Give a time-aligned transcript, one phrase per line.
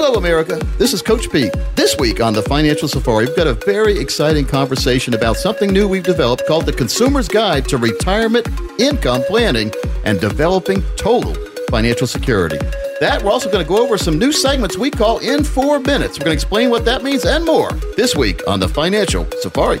[0.00, 0.60] Hello, America.
[0.78, 1.52] This is Coach Pete.
[1.74, 5.88] This week on the Financial Safari, we've got a very exciting conversation about something new
[5.88, 8.46] we've developed called the Consumer's Guide to Retirement
[8.78, 9.72] Income Planning
[10.04, 11.34] and Developing Total
[11.68, 12.58] Financial Security.
[13.00, 16.16] That we're also going to go over some new segments we call In Four Minutes.
[16.16, 19.80] We're going to explain what that means and more this week on the Financial Safari.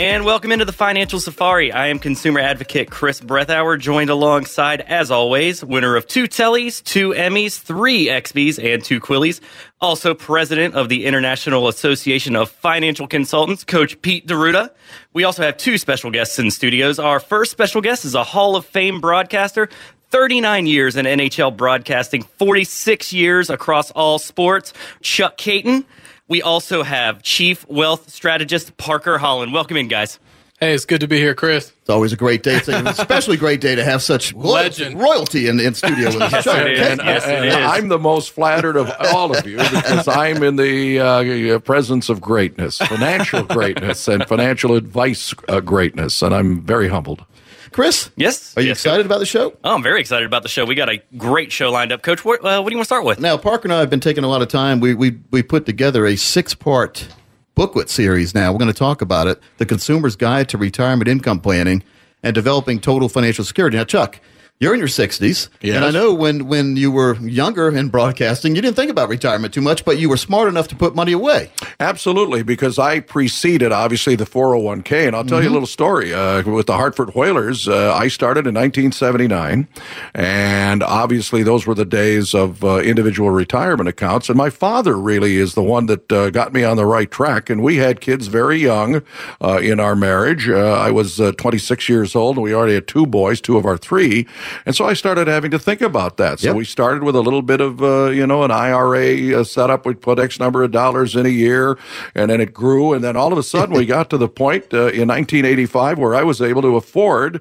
[0.00, 1.72] And welcome into the Financial Safari.
[1.72, 7.10] I am consumer advocate Chris Breathauer, joined alongside, as always, winner of two Tellys, two
[7.10, 9.42] Emmys, three XBs, and two Quillies.
[9.78, 14.70] Also president of the International Association of Financial Consultants, Coach Pete D'Arruda.
[15.12, 16.98] We also have two special guests in studios.
[16.98, 19.68] Our first special guest is a Hall of Fame broadcaster,
[20.08, 25.84] 39 years in NHL broadcasting, 46 years across all sports, Chuck Kaiton.
[26.30, 29.52] We also have Chief Wealth Strategist Parker Holland.
[29.52, 30.20] Welcome in, guys.
[30.60, 31.72] Hey, it's good to be here, Chris.
[31.80, 32.54] It's always a great day.
[32.54, 34.96] It's an especially great day to have such Legend.
[34.96, 36.30] royalty in, in studio with us.
[36.30, 36.88] Yes, Chuck, it is.
[36.88, 37.54] And, Yes, it and is.
[37.54, 42.20] I'm the most flattered of all of you because I'm in the uh, presence of
[42.20, 47.24] greatness, financial greatness, and financial advice uh, greatness, and I'm very humbled.
[47.72, 48.54] Chris, Yes.
[48.56, 49.54] are you Yes, excited about the show?
[49.62, 50.64] Oh, I'm very excited about the show.
[50.64, 52.02] We got a great show lined up.
[52.02, 53.20] Coach, what, uh, what do you want to start with?
[53.20, 54.80] Now, Parker and I have been taking a lot of time.
[54.80, 57.08] We we we put together a six part
[57.54, 58.34] booklet series.
[58.34, 61.82] Now we're going to talk about it: the Consumer's Guide to Retirement Income Planning
[62.22, 63.76] and Developing Total Financial Security.
[63.76, 64.20] Now, Chuck.
[64.60, 65.74] You're in your 60s, Yes.
[65.76, 69.54] and I know when, when you were younger in broadcasting, you didn't think about retirement
[69.54, 71.50] too much, but you were smart enough to put money away.
[71.80, 76.12] Absolutely, because I preceded obviously the 401k, and I'll tell you a little story.
[76.12, 79.66] Uh, with the Hartford Whalers, uh, I started in 1979,
[80.14, 84.28] and obviously those were the days of uh, individual retirement accounts.
[84.28, 87.48] And my father really is the one that uh, got me on the right track.
[87.48, 89.00] And we had kids very young
[89.40, 90.50] uh, in our marriage.
[90.50, 93.64] Uh, I was uh, 26 years old, and we already had two boys, two of
[93.64, 94.26] our three,
[94.66, 96.40] and so I started having to think about that.
[96.40, 96.56] So Yep.
[96.56, 99.86] we started with a little bit of uh, you know an IRA uh, setup.
[99.86, 101.78] We'd put X number of dollars in a year,
[102.14, 102.92] and then it grew.
[102.92, 106.14] And then all of a sudden, we got to the point uh, in 1985 where
[106.14, 107.40] I was able to afford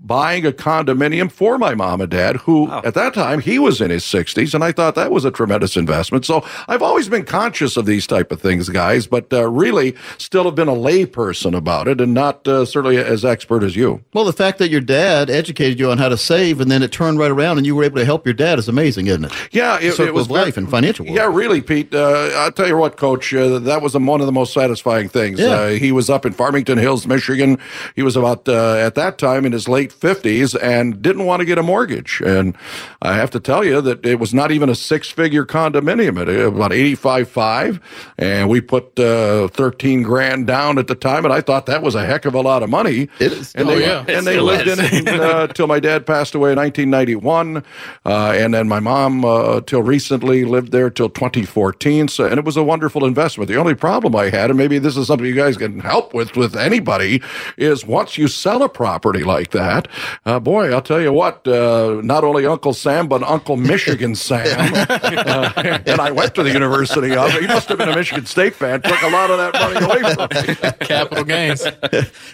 [0.00, 3.90] buying a condominium for my mom and dad, who at that time he was in
[3.90, 6.24] his 60s, and I thought that was a tremendous investment.
[6.24, 10.44] So I've always been conscious of these type of things, guys, but uh, really still
[10.44, 14.04] have been a layperson about it, and not uh, certainly as expert as you.
[14.12, 16.92] Well, the fact that your dad educated you on how to save and then it
[16.92, 19.32] turned right around and you were able to help your dad is amazing, isn't it?
[19.52, 21.16] Yeah, it, it was life and financial world.
[21.16, 21.94] Yeah, really, Pete.
[21.94, 23.34] Uh, I'll tell you what, Coach.
[23.34, 25.40] Uh, that was one of the most satisfying things.
[25.40, 25.46] Yeah.
[25.46, 27.58] Uh, he was up in Farmington Hills, Michigan.
[27.96, 31.46] He was about uh, at that time in his late fifties and didn't want to
[31.46, 32.20] get a mortgage.
[32.24, 32.56] And
[33.02, 36.48] I have to tell you that it was not even a six-figure condominium at uh,
[36.52, 37.80] about eighty-five five,
[38.18, 41.94] and we put uh, thirteen grand down at the time, and I thought that was
[41.94, 43.08] a heck of a lot of money.
[43.20, 43.54] It is.
[43.54, 44.04] And Oh, they, yeah.
[44.08, 44.78] and they lived is.
[44.78, 47.58] in it uh, my dad passed away in 1991,
[48.04, 52.08] uh, and then my mom uh, till recently lived there till 2014.
[52.08, 53.48] So, and it was a wonderful investment.
[53.48, 56.36] The only problem I had, and maybe this is something you guys can help with
[56.36, 57.22] with anybody,
[57.56, 59.77] is once you sell a property like that,
[60.24, 64.72] uh, boy, I'll tell you what, uh, not only Uncle Sam but Uncle Michigan Sam,
[64.74, 65.52] uh,
[65.86, 67.30] and I went to the University of.
[67.32, 68.82] He must have been a Michigan State fan.
[68.82, 70.86] Took a lot of that money away from me.
[70.86, 71.64] Capital gains.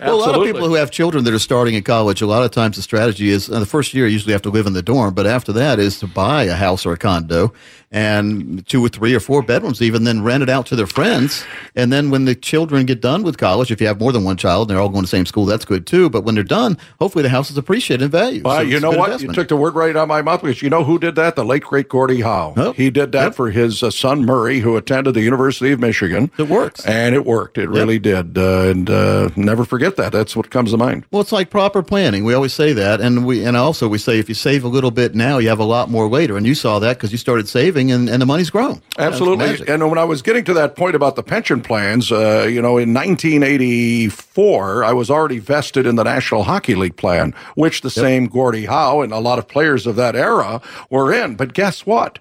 [0.01, 2.45] Well, a lot of people who have children that are starting in college, a lot
[2.45, 4.73] of times the strategy is uh, the first year you usually have to live in
[4.73, 7.53] the dorm, but after that is to buy a house or a condo
[7.95, 11.45] and two or three or four bedrooms, even then rent it out to their friends.
[11.77, 14.37] And then when the children get done with college, if you have more than one
[14.37, 16.11] child and they're all going to the same school, that's good too.
[16.11, 18.43] But when they're done, hopefully the house is appreciated in value.
[18.45, 19.07] Well, So you know what?
[19.11, 19.37] investment.
[19.37, 21.37] You took the word right out of my mouth because you know who did that?
[21.37, 22.53] The late great Gordie Howe.
[22.57, 23.35] Oh, He did that yep.
[23.37, 26.31] for his uh, son Murray, who attended the University of Michigan.
[26.37, 26.85] It works.
[26.85, 27.59] and it worked.
[27.59, 28.37] It really did.
[28.37, 30.11] Uh, and uh, never forget that.
[30.13, 31.05] That's what comes to mind.
[31.13, 32.25] Well, it's like proper planning.
[32.25, 34.91] We always say that, and we and also we say if you save a little
[34.91, 36.37] bit now, you have a lot more later.
[36.37, 38.81] And you saw that because you started saving, and, and the money's grown.
[38.99, 39.67] Absolutely.
[39.67, 42.79] And when I was getting to that point about the pension plans, uh, you know,
[42.79, 48.27] in 1984, I was already vested in the National Hockey League plan, which the same
[48.27, 50.61] Gordie Howe and a lot of players of that era
[50.91, 51.35] were in.
[51.37, 52.19] But guess what?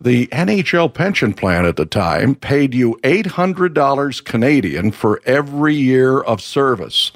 [0.00, 6.42] the NHL pension plan at the time paid you $800 Canadian for every year of
[6.42, 7.10] service.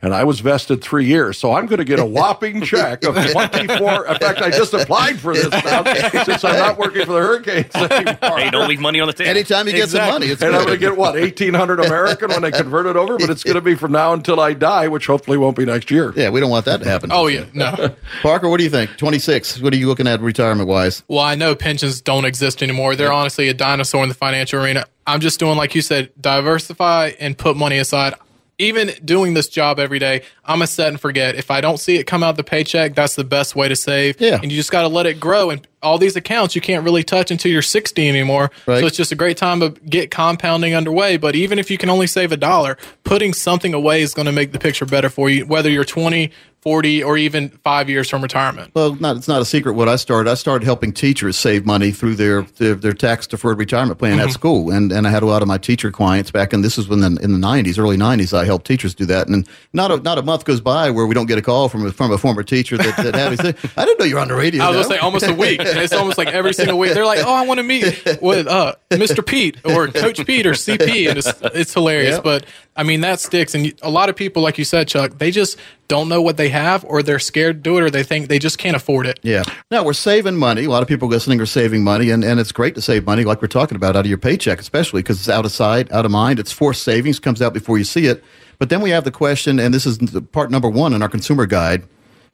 [0.00, 3.14] And I was vested three years, so I'm going to get a whopping check of
[3.14, 4.06] 24.
[4.06, 5.84] In fact, I just applied for this now
[6.24, 8.38] since I'm not working for the Hurricanes anymore.
[8.38, 9.30] Hey, don't leave money on the table.
[9.30, 12.44] Anytime you get some money, it's and I'm going to get what 1,800 American when
[12.44, 15.06] I convert it over, but it's going to be from now until I die, which
[15.06, 16.12] hopefully won't be next year.
[16.16, 17.10] Yeah, we don't want that to happen.
[17.12, 17.94] Oh yeah, no.
[18.22, 18.96] Parker, what do you think?
[18.96, 19.60] 26.
[19.60, 21.02] What are you looking at retirement wise?
[21.08, 22.96] Well, I know pensions don't exist anymore.
[22.96, 24.86] They're honestly a dinosaur in the financial arena.
[25.06, 28.14] I'm just doing like you said, diversify and put money aside.
[28.58, 31.34] Even doing this job every day, I'm a set and forget.
[31.34, 34.20] If I don't see it come out the paycheck, that's the best way to save.
[34.20, 34.38] Yeah.
[34.42, 35.50] And you just got to let it grow.
[35.50, 38.50] And all these accounts you can't really touch until you're 60 anymore.
[38.66, 38.80] Right.
[38.80, 41.16] So it's just a great time to get compounding underway.
[41.16, 44.32] But even if you can only save a dollar, putting something away is going to
[44.32, 46.30] make the picture better for you, whether you're 20,
[46.60, 48.70] 40, or even five years from retirement.
[48.72, 50.30] Well, not, it's not a secret what I started.
[50.30, 54.28] I started helping teachers save money through their their, their tax deferred retirement plan Mm-hmm.
[54.28, 56.78] at school, and and I had a lot of my teacher clients back in this
[56.78, 58.32] is when the, in the nineties, early nineties.
[58.32, 61.14] I helped teachers do that, and not a not a month goes by where we
[61.14, 63.54] don't get a call from a, from a former teacher that, that had me say,
[63.76, 65.60] "I didn't know you were on the radio." I was gonna say almost a week.
[65.72, 66.94] And it's almost like every single week.
[66.94, 67.84] They're like, "Oh, I want to meet
[68.22, 69.24] with uh, Mr.
[69.24, 72.16] Pete or Coach Pete or CP," and it's it's hilarious.
[72.16, 72.24] Yep.
[72.24, 72.46] But
[72.76, 73.54] I mean, that sticks.
[73.54, 75.58] And a lot of people, like you said, Chuck, they just
[75.88, 78.38] don't know what they have, or they're scared to do it, or they think they
[78.38, 79.20] just can't afford it.
[79.22, 79.42] Yeah.
[79.70, 80.64] Now we're saving money.
[80.64, 83.24] A lot of people listening are saving money, and, and it's great to save money,
[83.24, 86.06] like we're talking about, out of your paycheck, especially because it's out of sight, out
[86.06, 86.38] of mind.
[86.38, 88.24] It's forced savings, comes out before you see it.
[88.58, 89.98] But then we have the question, and this is
[90.30, 91.82] part number one in our consumer guide.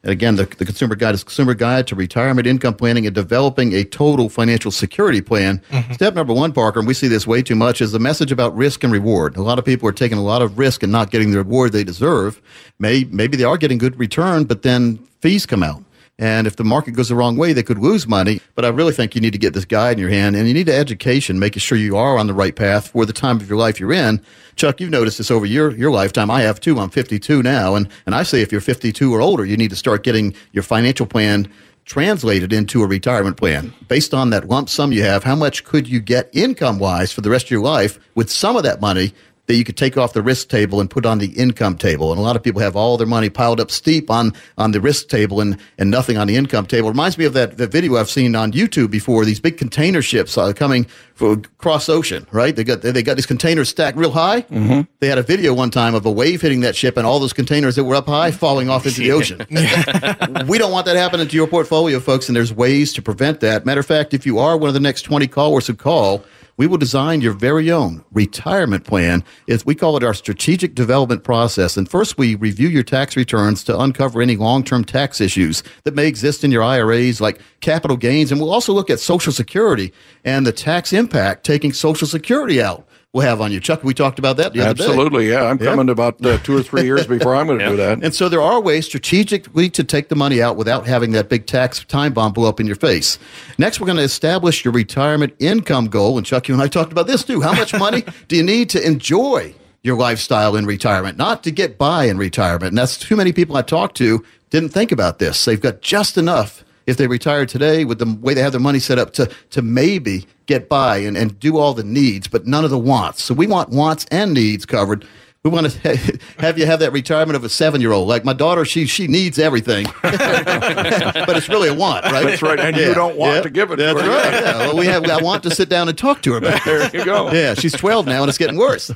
[0.05, 3.73] And again, the, the consumer guide is consumer guide to retirement income planning and developing
[3.75, 5.61] a total financial security plan.
[5.71, 5.93] Mm-hmm.
[5.93, 8.57] Step number one, Parker, and we see this way too much, is the message about
[8.57, 9.37] risk and reward.
[9.37, 11.73] A lot of people are taking a lot of risk and not getting the reward
[11.73, 12.41] they deserve.
[12.79, 15.83] May, maybe they are getting good return, but then fees come out.
[16.19, 18.41] And if the market goes the wrong way, they could lose money.
[18.57, 20.55] But I really think you need to get this guide in your hand and you
[20.55, 23.59] need education, making sure you are on the right path for the time of your
[23.59, 24.21] life you're in.
[24.57, 26.31] Chuck, you've noticed this over your, your lifetime.
[26.31, 26.81] I have too.
[26.81, 27.77] I'm 52 now.
[27.77, 30.65] And, and I say if you're 52 or older, you need to start getting your
[30.65, 31.49] financial plan
[31.85, 33.73] translated into a retirement plan.
[33.87, 37.21] Based on that lump sum you have, how much could you get income wise for
[37.21, 39.15] the rest of your life with some of that money
[39.49, 42.13] that you could take off the risk table and put on the income table.
[42.13, 44.81] And a lot of people have all their money piled up steep on, on the
[44.81, 46.89] risk table and, and nothing on the income table.
[46.89, 50.03] It reminds me of that, that video I've seen on YouTube before, these big container
[50.03, 50.85] ships uh, coming
[51.15, 52.55] for cross ocean, right?
[52.55, 54.43] They got, they got these containers stacked real high.
[54.43, 54.83] Mm-hmm.
[55.01, 57.33] They had a video one time of a wave hitting that ship and all those
[57.33, 59.47] containers that were up high falling off into the ocean.
[60.47, 63.65] we don't want that happening to your portfolio, folks, and there's ways to prevent that.
[63.65, 66.23] Matter of fact, if you are one of the next 20 callers who call,
[66.59, 69.25] we will design your very own retirement plan.
[69.47, 71.77] It's, we call it our strategic development process.
[71.77, 75.95] And first, we review your tax returns to uncover any long term tax issues that
[75.95, 78.33] may exist in your IRAs, like capital gains.
[78.33, 79.93] And we'll also look at Social Security
[80.25, 83.59] and the tax impact taking Social Security out will have on you.
[83.59, 84.85] Chuck, we talked about that the other day.
[84.85, 85.45] Absolutely, yeah.
[85.45, 85.71] I'm Yeah.
[85.71, 88.03] coming about uh, two or three years before I'm going to do that.
[88.03, 91.47] And so there are ways strategically to take the money out without having that big
[91.47, 93.19] tax time bomb blow up in your face.
[93.57, 96.19] Next, we're going to establish your retirement income goal.
[96.19, 97.41] And Chuck, you and I talked about this too.
[97.41, 101.79] How much money do you need to enjoy your lifestyle in retirement, not to get
[101.79, 102.71] by in retirement?
[102.73, 105.47] And that's too many people I talked to didn't think about this.
[105.47, 108.79] They've got just enough if they retire today with the way they have their money
[108.79, 112.65] set up to, to maybe get by and, and do all the needs, but none
[112.65, 113.23] of the wants.
[113.23, 115.07] So we want wants and needs covered.
[115.45, 118.09] We want to have you have that retirement of a seven year old.
[118.09, 122.27] Like my daughter, she she needs everything, but it's really a want, right?
[122.27, 124.33] That's right, and you don't want to give it to That's right.
[124.33, 124.59] Yeah.
[124.59, 125.05] Well, we have.
[125.05, 127.31] I want to sit down and talk to her about There you go.
[127.31, 128.91] yeah, she's 12 now, and it's getting worse.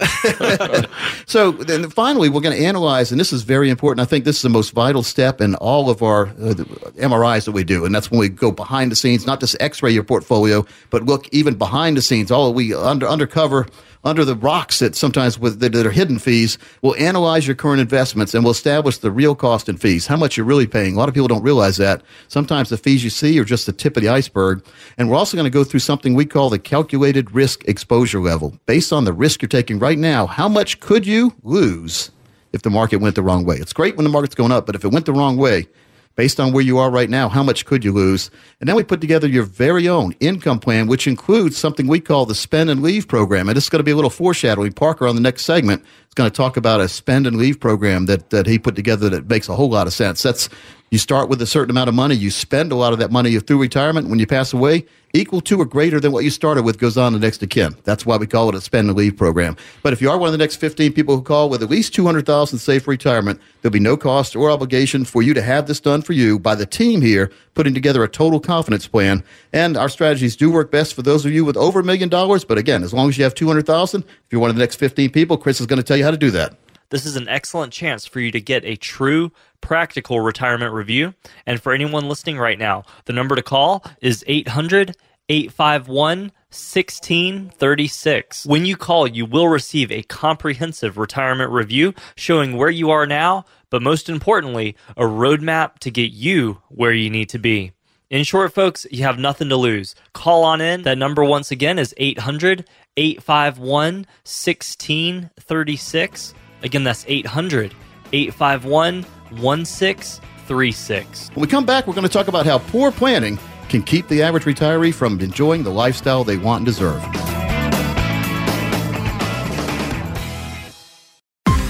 [1.27, 4.05] so then finally, we're going to analyze, and this is very important.
[4.05, 6.55] I think this is the most vital step in all of our uh,
[6.99, 9.93] MRIs that we do, and that's when we go behind the scenes, not just X-ray
[9.93, 12.33] your portfolio, but look even behind the scenes.
[12.33, 13.69] All we under undercover.
[14.05, 18.35] Under the rocks that sometimes with that are hidden fees, we'll analyze your current investments
[18.35, 20.95] and we'll establish the real cost and fees, how much you're really paying.
[20.95, 22.03] A lot of people don't realize that.
[22.27, 24.65] Sometimes the fees you see are just the tip of the iceberg.
[24.99, 28.59] And we're also going to go through something we call the calculated risk exposure level.
[28.67, 32.11] Based on the risk you're taking right now, how much could you lose
[32.53, 33.57] if the market went the wrong way?
[33.57, 35.69] It's great when the market's going up, but if it went the wrong way,
[36.15, 38.31] based on where you are right now, how much could you lose?
[38.61, 42.27] And then we put together your very own income plan, which includes something we call
[42.27, 43.49] the spend and leave program.
[43.49, 44.73] And is going to be a little foreshadowing.
[44.73, 48.07] Parker on the next segment is going to talk about a spend and leave program
[48.07, 50.23] that, that he put together that makes a whole lot of sense.
[50.23, 50.49] That's
[50.93, 52.15] You start with a certain amount of money.
[52.15, 54.11] You spend a lot of that money through retirement.
[54.11, 54.85] When you pass away,
[55.15, 57.75] equal to or greater than what you started with goes on to next to kin.
[57.85, 59.57] That's why we call it a spend and leave program.
[59.83, 61.95] But if you are one of the next 15 people who call with at least
[61.95, 66.03] 200,000 safe retirement, there'll be no cost or obligation for you to have this done
[66.03, 69.25] for you by the team here putting together a total confidence plan.
[69.51, 72.45] And our strategies do work best for those of you with over a million dollars.
[72.45, 75.09] But again, as long as you have 200,000, if you're one of the next 15
[75.09, 76.55] people, Chris is going to tell you how to do that.
[76.93, 79.33] This is an excellent chance for you to get a true
[79.63, 81.15] practical retirement review.
[81.47, 84.95] And for anyone listening right now, the number to call is 800
[85.31, 88.45] 851 1636.
[88.45, 93.47] When you call, you will receive a comprehensive retirement review showing where you are now,
[93.71, 97.73] but most importantly, a roadmap to get you where you need to be.
[98.11, 99.95] In short, folks, you have nothing to lose.
[100.13, 100.83] Call on in.
[100.83, 102.69] That number, once again, is 800
[102.99, 106.35] 851 1636.
[106.63, 107.75] Again, that's 800
[108.13, 109.05] 851
[109.41, 111.29] 1636.
[111.29, 113.39] When we come back, we're going to talk about how poor planning
[113.69, 117.03] can keep the average retiree from enjoying the lifestyle they want and deserve.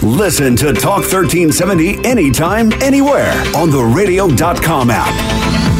[0.03, 5.72] Listen to Talk 1370 anytime, anywhere on the radio.com app.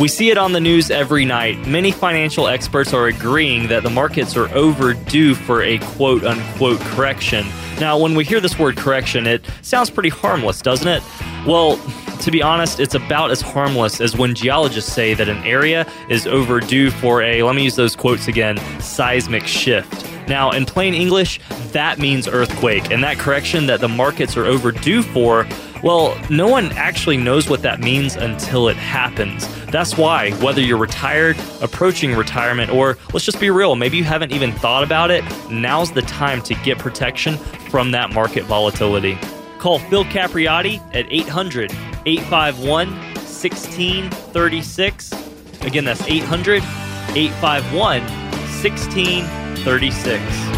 [0.00, 1.68] We see it on the news every night.
[1.68, 7.46] Many financial experts are agreeing that the markets are overdue for a quote unquote correction.
[7.78, 11.00] Now, when we hear this word correction, it sounds pretty harmless, doesn't it?
[11.46, 11.76] Well,
[12.22, 16.26] to be honest, it's about as harmless as when geologists say that an area is
[16.26, 20.04] overdue for a, let me use those quotes again, seismic shift.
[20.28, 21.38] Now, in plain English,
[21.72, 25.46] that means earthquake, and that correction that the markets are overdue for,
[25.84, 29.46] well, no one actually knows what that means until it happens.
[29.66, 34.32] That's why, whether you're retired, approaching retirement, or let's just be real, maybe you haven't
[34.32, 37.36] even thought about it, now's the time to get protection
[37.68, 39.18] from that market volatility.
[39.58, 41.70] Call Phil Capriotti at 800
[42.06, 45.12] 851 1636.
[45.60, 46.62] Again, that's 800
[47.14, 48.00] 851
[48.62, 50.53] 1636.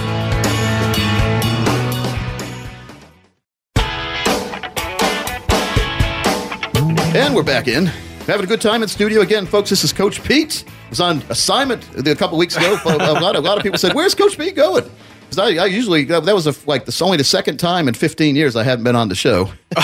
[7.26, 7.86] And we're back in.
[8.28, 9.68] Having a good time in studio again, folks.
[9.68, 10.62] This is Coach Pete.
[10.68, 12.78] I was on assignment a couple weeks ago.
[12.84, 14.88] a, lot, a lot of people said, "Where's Coach Pete going?"
[15.22, 18.36] Because I, I, usually that was a, like this only the second time in 15
[18.36, 19.46] years I haven't been on the show.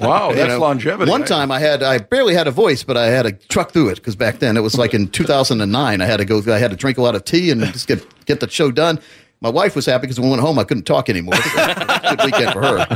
[0.00, 1.08] wow, that's know, longevity.
[1.08, 3.90] One time I had I barely had a voice, but I had to truck through
[3.90, 6.00] it because back then it was like in 2009.
[6.00, 6.42] I had to go.
[6.52, 8.98] I had to drink a lot of tea and just get get the show done.
[9.40, 11.34] My wife was happy because when we went home, I couldn't talk anymore.
[11.54, 12.86] Good weekend for her.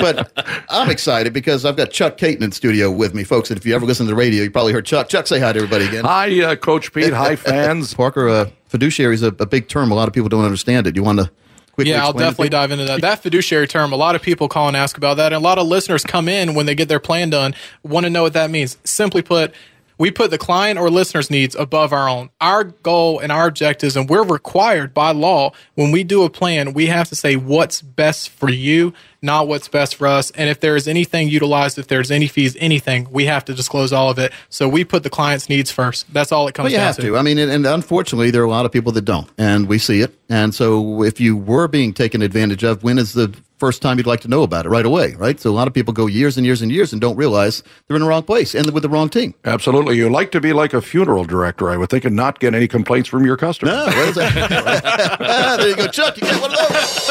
[0.00, 0.32] But
[0.70, 3.50] I'm excited because I've got Chuck Kaiton in studio with me, folks.
[3.50, 5.10] And if you ever listen to the radio, you probably heard Chuck.
[5.10, 6.04] Chuck, say hi to everybody again.
[6.04, 7.12] Hi, uh, Coach Pete.
[7.12, 7.92] Hi, fans.
[7.92, 9.90] Parker, uh, fiduciary is a, a, big term.
[9.90, 10.96] A lot of people don't understand it.
[10.96, 11.30] You want to
[11.72, 13.02] quickly Yeah, I'll definitely dive into that.
[13.02, 15.34] That fiduciary term, a lot of people call and ask about that.
[15.34, 18.10] And a lot of listeners come in when they get their plan done, want to
[18.10, 18.78] know what that means.
[18.84, 19.52] Simply put,
[19.98, 22.30] we put the client or listener's needs above our own.
[22.40, 26.72] Our goal and our objectives, and we're required by law when we do a plan,
[26.72, 28.92] we have to say what's best for you,
[29.24, 30.30] not what's best for us.
[30.32, 33.92] And if there is anything utilized, if there's any fees, anything, we have to disclose
[33.92, 34.32] all of it.
[34.50, 36.12] So we put the client's needs first.
[36.12, 37.16] That's all it comes well, you down have to.
[37.16, 39.78] I mean, and, and unfortunately, there are a lot of people that don't, and we
[39.78, 40.14] see it.
[40.28, 44.06] And so, if you were being taken advantage of, when is the first time you'd
[44.06, 45.38] like to know about it right away, right?
[45.40, 47.96] So a lot of people go years and years and years and don't realize they're
[47.96, 49.34] in the wrong place and with the wrong team.
[49.44, 49.96] Absolutely.
[49.96, 52.68] You like to be like a funeral director, I would think, and not get any
[52.68, 53.74] complaints from your customers.
[53.74, 56.16] No, ah, there you go, Chuck.
[56.16, 57.08] You get one of those.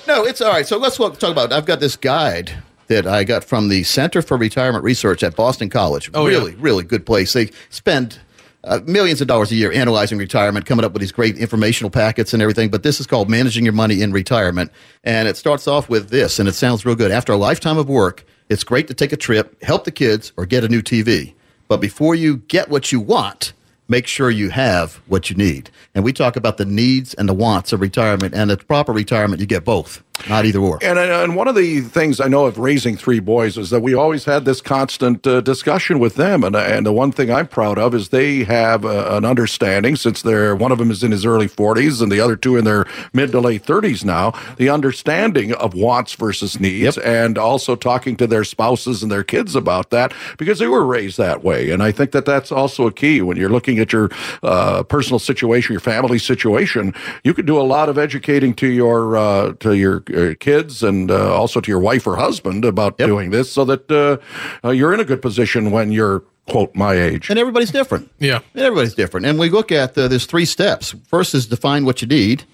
[0.08, 0.63] no, it's all right.
[0.66, 1.52] So let's talk about.
[1.52, 2.52] I've got this guide
[2.88, 6.10] that I got from the Center for Retirement Research at Boston College.
[6.14, 6.58] Oh, really, yeah.
[6.60, 7.32] really good place.
[7.32, 8.18] They spend
[8.64, 12.32] uh, millions of dollars a year analyzing retirement, coming up with these great informational packets
[12.32, 12.70] and everything.
[12.70, 14.72] But this is called Managing Your Money in Retirement.
[15.02, 17.10] And it starts off with this, and it sounds real good.
[17.10, 20.46] After a lifetime of work, it's great to take a trip, help the kids, or
[20.46, 21.34] get a new TV.
[21.68, 23.52] But before you get what you want,
[23.88, 25.70] make sure you have what you need.
[25.94, 28.34] And we talk about the needs and the wants of retirement.
[28.34, 30.78] And at proper retirement, you get both, not either or.
[30.82, 33.94] And, and one of the things I know of raising three boys is that we
[33.94, 36.44] always had this constant uh, discussion with them.
[36.44, 40.22] And, and the one thing I'm proud of is they have uh, an understanding, since
[40.22, 42.86] they're one of them is in his early 40s and the other two in their
[43.12, 47.06] mid to late 30s now, the understanding of wants versus needs, Yep.
[47.06, 51.18] and also talking to their spouses and their kids about that because they were raised
[51.18, 51.70] that way.
[51.70, 54.10] And I think that that's also a key when you're looking at your
[54.42, 56.94] uh, personal situation, your family situation.
[57.24, 61.10] You could do a lot of educating to your uh, to your uh, kids and
[61.10, 63.08] uh, also to your wife or husband about Yep.
[63.08, 64.18] doing this, so that uh,
[64.66, 67.30] uh, you're in a good position when you're quote my age.
[67.30, 68.10] And everybody's different.
[68.18, 68.40] Yeah.
[68.54, 69.24] And everybody's different.
[69.26, 70.94] And we look at uh, there's three steps.
[71.08, 72.44] First is define what you need,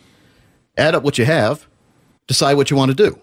[0.77, 1.67] add up what you have,
[2.29, 3.19] decide what you want to do.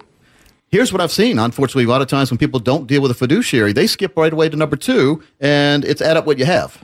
[0.69, 1.39] Here's what I've seen.
[1.39, 4.33] Unfortunately, a lot of times when people don't deal with a fiduciary, they skip right
[4.33, 6.83] away to number two, and it's add up what you have.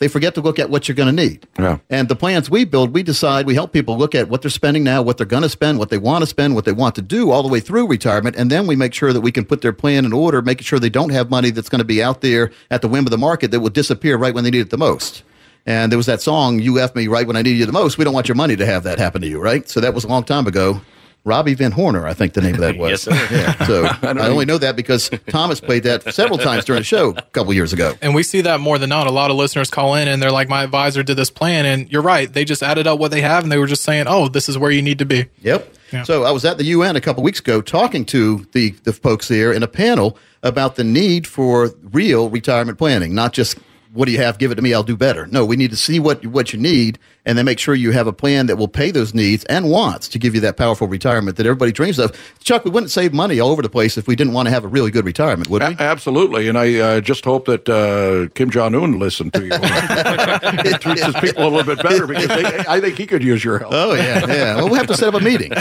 [0.00, 1.46] They forget to look at what you're going to need.
[1.58, 1.78] Yeah.
[1.90, 4.82] And the plans we build, we decide, we help people look at what they're spending
[4.82, 7.02] now, what they're going to spend, what they want to spend, what they want to
[7.02, 8.34] do all the way through retirement.
[8.34, 10.78] And then we make sure that we can put their plan in order, making sure
[10.78, 13.18] they don't have money that's going to be out there at the whim of the
[13.18, 15.22] market that will disappear right when they need it the most.
[15.66, 17.98] And there was that song, You Left Me Right When I Needed You the Most.
[17.98, 19.68] We don't want your money to have that happen to you, right?
[19.68, 20.80] So that was a long time ago.
[21.24, 22.90] Robbie Van Horner, I think the name of that was.
[22.90, 23.34] Yes, sir.
[23.34, 23.64] Yeah.
[23.66, 27.22] So I, only know that because Thomas played that several times during the show a
[27.22, 27.94] couple years ago.
[28.00, 29.06] And we see that more than not.
[29.06, 31.66] A lot of listeners call in and they're like, my advisor did this plan.
[31.66, 32.32] And you're right.
[32.32, 34.56] They just added up what they have and they were just saying, oh, this is
[34.56, 35.26] where you need to be.
[35.42, 35.74] Yep.
[35.92, 36.02] Yeah.
[36.04, 39.28] So I was at the UN a couple weeks ago talking to the, the folks
[39.28, 43.58] there in a panel about the need for real retirement planning, not just
[43.92, 44.38] what do you have?
[44.38, 44.72] Give it to me.
[44.72, 45.26] I'll do better.
[45.26, 46.98] No, we need to see what what you need,
[47.30, 50.08] and then make sure you have a plan that will pay those needs and wants
[50.08, 52.10] to give you that powerful retirement that everybody dreams of.
[52.42, 54.64] Chuck, we wouldn't save money all over the place if we didn't want to have
[54.64, 55.68] a really good retirement, would we?
[55.68, 59.50] A- absolutely, and I uh, just hope that uh, Kim Jong Un listened to you.
[59.52, 63.44] it treats his people a little bit better because they, I think he could use
[63.44, 63.72] your help.
[63.72, 64.56] Oh yeah, yeah.
[64.56, 65.52] Well, we'll have to set up a meeting.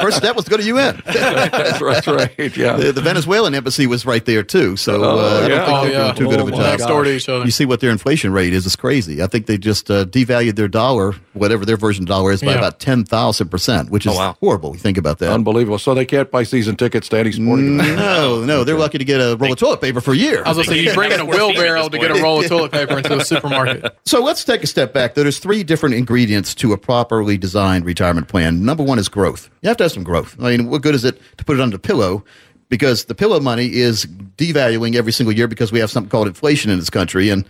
[0.00, 1.02] First step was to go to UN.
[1.06, 2.56] that's, right, that's right.
[2.56, 2.76] Yeah.
[2.76, 4.76] The, the Venezuelan embassy was right there too.
[4.76, 5.98] So uh, I don't think Oh, they're yeah.
[6.12, 6.66] doing too good of a Oh, job.
[6.66, 7.44] Next door to each other.
[7.44, 8.66] You see what their inflation rate is?
[8.66, 9.22] It's crazy.
[9.22, 12.52] I think they just uh, devalued their dollar, whatever their version of dollar is, by
[12.52, 12.58] Yeah.
[12.58, 14.36] about ten thousand percent, which oh, is Oh, wow.
[14.40, 14.72] horrible.
[14.72, 15.30] You think about that.
[15.32, 15.78] Unbelievable.
[15.78, 17.96] So they can't buy season tickets to any sporting event.
[17.96, 20.42] no, no, they're lucky to get a roll of toilet paper for a year.
[20.44, 22.46] I was going to say, you bring in a wheelbarrow to get a roll of
[22.48, 23.96] toilet paper into a supermarket.
[24.06, 25.14] So let's take a step back.
[25.14, 28.64] There's three different ingredients to a properly designed retirement plan.
[28.64, 29.50] Number one is growth.
[29.62, 30.36] You have to have some growth.
[30.40, 32.24] I mean, what good is it to put it under the pillow?
[32.68, 36.70] Because the pillow money is devaluing every single year because we have something called inflation
[36.70, 37.28] in this country.
[37.30, 37.44] And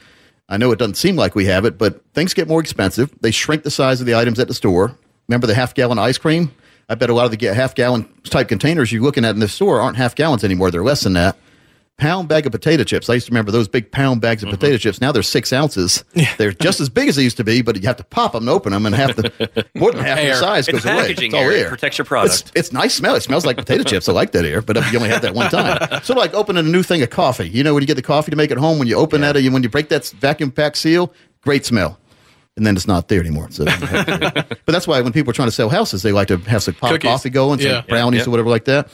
[0.48, 3.12] I know it doesn't seem like we have it, but things get more expensive.
[3.20, 4.96] They shrink the size of the items at the store.
[5.28, 6.50] Remember the half gallon ice cream?
[6.88, 9.48] I bet a lot of the half gallon type containers you're looking at in the
[9.48, 10.70] store aren't half gallons anymore.
[10.70, 11.36] They're less than that
[11.96, 13.08] pound bag of potato chips.
[13.08, 14.56] I used to remember those big pound bags of mm-hmm.
[14.58, 15.00] potato chips.
[15.00, 16.02] Now they're six ounces.
[16.38, 18.42] They're just as big as they used to be, but you have to pop them
[18.42, 20.34] and open them, and half the more than half the Air.
[20.34, 21.02] size It's goes away.
[21.02, 21.52] packaging It's all air.
[21.52, 21.68] It air.
[21.68, 22.50] protects your product.
[22.56, 23.14] it's nice smell.
[23.14, 24.08] It smells like potato chips.
[24.08, 25.78] I like that air, but you only have that one time.
[26.02, 27.48] Sort of like opening a new thing of coffee.
[27.48, 29.36] You know, when you get the coffee to make it home, when you open that,
[29.36, 31.98] when you break that vacuum pack seal, great smell.
[32.56, 33.48] And then it's not there anymore.
[33.50, 33.64] So,
[34.04, 36.74] but that's why when people are trying to sell houses, they like to have some
[36.74, 37.08] pot Cookies.
[37.10, 37.80] coffee going, some Yeah.
[37.88, 38.26] brownies Yeah.
[38.28, 38.88] or whatever like that.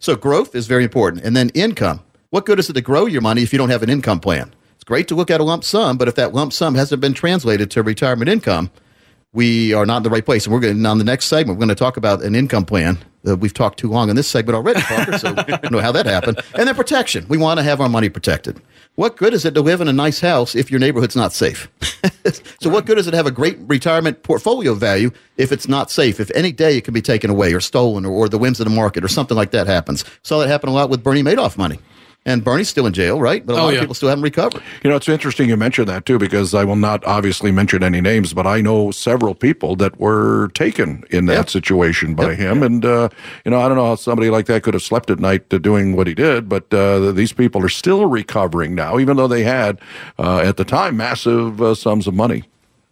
[0.00, 1.24] So growth is very important.
[1.24, 2.00] And then income.
[2.30, 4.52] What good is it to grow your money if you don't have an income plan?
[4.74, 7.14] It's great to look at a lump sum, but if that lump sum hasn't been
[7.14, 8.70] translated to retirement income,
[9.32, 10.44] we are not in the right place.
[10.44, 12.98] And we're going on the next segment, we're going to talk about an income plan.
[13.26, 16.06] Uh, we've talked too long in this segment already, Parker, so don't know how that
[16.06, 16.40] happened.
[16.54, 17.26] And then protection.
[17.28, 18.60] We want to have our money protected.
[18.96, 21.68] What good is it to live in a nice house if your neighborhood's not safe?
[22.60, 25.90] so, what good is it to have a great retirement portfolio value if it's not
[25.90, 26.18] safe?
[26.18, 28.64] If any day it can be taken away or stolen or, or the whims of
[28.64, 30.04] the market or something like that happens.
[30.22, 31.78] Saw that happen a lot with Bernie Madoff money.
[32.26, 33.46] And Bernie's still in jail, right?
[33.46, 33.74] But a Oh, lot yeah.
[33.76, 34.60] of people still haven't recovered.
[34.82, 38.00] You know, it's interesting you mentioned that too, because I will not obviously mention any
[38.00, 41.50] names, but I know several people that were taken in that Yep.
[41.50, 42.38] situation by Yep.
[42.38, 42.62] him.
[42.64, 43.08] And, uh,
[43.44, 45.58] you know, I don't know how somebody like that could have slept at night uh,
[45.58, 49.44] doing what he did, but uh, these people are still recovering now, even though they
[49.44, 49.78] had,
[50.18, 52.42] uh, at the time, massive uh, sums of money.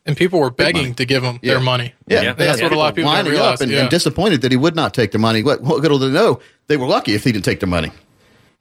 [0.06, 1.54] And people were begging to give him Yeah.
[1.54, 1.92] their money.
[2.06, 2.32] Yeah, Yeah.
[2.34, 2.66] That's Yeah.
[2.66, 3.80] what a lot of people don't lining up and, yeah.
[3.80, 5.42] and disappointed that he would not take their money.
[5.42, 6.38] What, what good do they know?
[6.68, 7.90] They were lucky if he didn't take their money.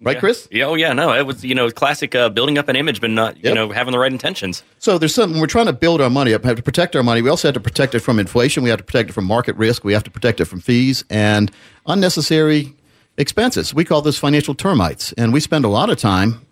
[0.05, 0.47] Right, Chris?
[0.51, 3.09] Yeah, oh yeah, no, it was you know classic uh, building up an image, but
[3.09, 4.63] not you know having the right intentions.
[4.79, 7.21] So there's something we're trying to build our money up, have to protect our money.
[7.21, 8.63] We also have to protect it from inflation.
[8.63, 9.83] We have to protect it from market risk.
[9.83, 11.51] We have to protect it from fees and
[11.85, 12.75] unnecessary
[13.17, 13.73] expenses.
[13.73, 16.45] We call this financial termites, and we spend a lot of time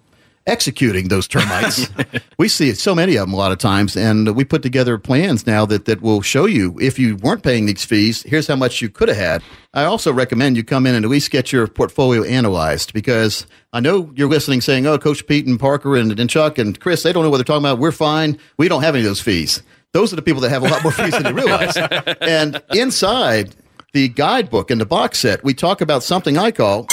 [0.48, 1.90] executing those termites.
[2.38, 5.46] we see so many of them a lot of times, and we put together plans
[5.46, 8.82] now that, that will show you if you weren't paying these fees, here's how much
[8.82, 9.44] you could have had.
[9.74, 13.80] I also recommend you come in and at least get your portfolio analyzed because I
[13.80, 17.14] know you're listening saying, oh, Coach Pete and Parker and, and Chuck and Chris, they
[17.14, 17.80] don't know what they're talking about.
[17.80, 18.38] We're fine.
[18.58, 19.64] We don't have any of those fees.
[19.94, 21.78] Those are the people that have a lot more fees than you realize.
[22.22, 23.56] And inside
[23.94, 26.88] the guidebook and the box set, we talk about something I call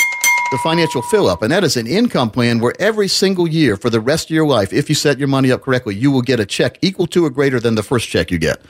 [0.50, 3.90] the financial fill up, and that is an income plan where every single year for
[3.90, 6.40] the rest of your life, if you set your money up correctly, you will get
[6.40, 8.60] a check equal to or greater than the first check you get.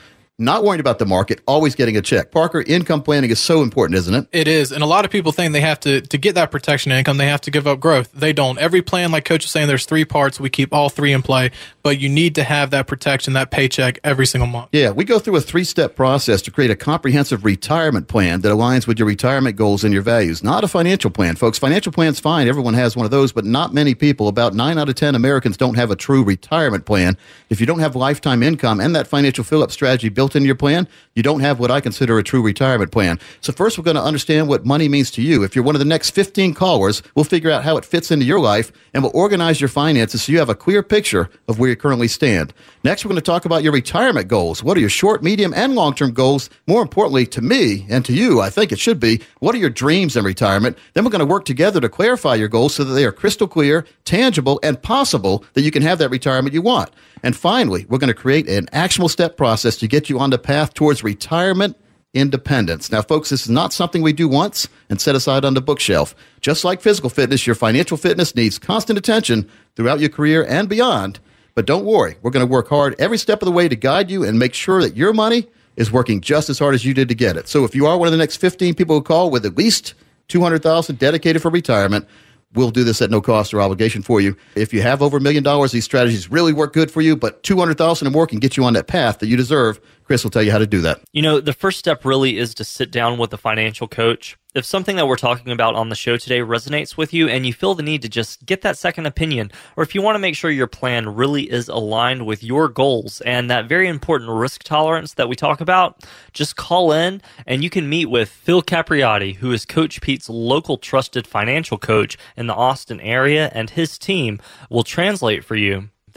[0.41, 2.31] Not worrying about the market, always getting a check.
[2.31, 4.27] Parker, income planning is so important, isn't it?
[4.31, 6.93] It is, and a lot of people think they have to to get that protection
[6.93, 7.17] income.
[7.17, 8.09] They have to give up growth.
[8.13, 8.57] They don't.
[8.57, 10.39] Every plan, like Coach is saying, there's three parts.
[10.39, 11.51] We keep all three in play,
[11.83, 14.69] but you need to have that protection, that paycheck every single month.
[14.71, 18.49] Yeah, we go through a three step process to create a comprehensive retirement plan that
[18.49, 20.41] aligns with your retirement goals and your values.
[20.41, 21.59] Not a financial plan, folks.
[21.59, 22.47] Financial plan's fine.
[22.47, 24.29] Everyone has one of those, but not many people.
[24.29, 27.17] About nine out of 10 Americans don't have a true retirement plan.
[27.49, 30.55] If you don't have lifetime income and that financial fill up strategy built into your
[30.55, 30.87] plan,
[31.19, 33.19] you don't have what I consider a true retirement plan.
[33.41, 35.43] So, first, we're going to understand what money means to you.
[35.43, 38.23] If you're one of the next 15 callers, we'll figure out how it fits into
[38.23, 41.69] your life and we'll organize your finances so you have a clear picture of where
[41.69, 42.53] you currently stand.
[42.85, 44.63] Next, we're going to talk about your retirement goals.
[44.63, 46.49] What are your short, medium, and long term goals?
[46.67, 49.69] More importantly, to me and to you, I think it should be what are your
[49.69, 50.77] dreams in retirement?
[50.93, 53.49] Then we're going to work together to clarify your goals so that they are crystal
[53.49, 56.91] clear, tangible, and possible that you can have that retirement you want.
[57.23, 60.37] And finally, we're going to create an actionable step process to get you on the
[60.37, 61.75] path towards retirement
[62.13, 62.91] independence.
[62.91, 66.15] Now, folks, this is not something we do once and set aside on the bookshelf.
[66.39, 71.19] Just like physical fitness, your financial fitness needs constant attention throughout your career and beyond.
[71.55, 74.11] But don't worry, we're going to work hard every step of the way to guide
[74.11, 77.09] you and make sure that your money is working just as hard as you did
[77.09, 77.47] to get it.
[77.47, 79.95] So if you are one of the next 15 people who call with at least
[80.27, 82.07] 200,000 dedicated for retirement,
[82.53, 84.35] We'll do this at no cost or obligation for you.
[84.55, 87.43] If you have over a million dollars, these strategies really work good for you, but
[87.43, 89.79] 200,000 or more can get you on that path that you deserve.
[90.03, 91.01] Chris will tell you how to do that.
[91.13, 94.35] You know, the first step really is to sit down with a financial coach.
[94.59, 97.53] If something that we're talking about on the show today resonates with you and you
[97.53, 100.35] feel the need to just get that second opinion, or if you want to make
[100.35, 105.13] sure your plan really is aligned with your goals and that very important risk tolerance
[105.13, 109.53] that we talk about, just call in and you can meet with Phil Capriotti, who
[109.53, 114.83] is Coach Pete's local trusted financial coach in the Austin area, and his team will
[114.83, 115.87] translate for you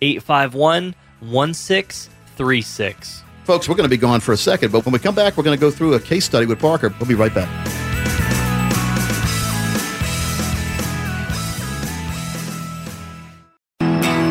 [0.00, 3.22] 851 1636.
[3.44, 5.44] Folks, we're going to be gone for a second, but when we come back, we're
[5.44, 6.92] going to go through a case study with Parker.
[6.98, 7.85] We'll be right back.